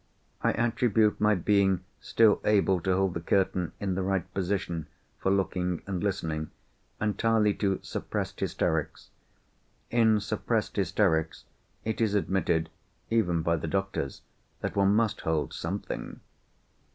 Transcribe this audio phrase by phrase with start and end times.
[0.41, 4.87] I attribute my being still able to hold the curtain in the right position
[5.19, 6.49] for looking and listening,
[6.99, 9.11] entirely to suppressed hysterics.
[9.91, 11.43] In suppressed hysterics,
[11.85, 12.71] it is admitted,
[13.11, 14.23] even by the doctors,
[14.61, 16.19] that one must hold something.